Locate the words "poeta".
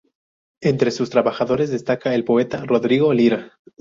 2.25-2.65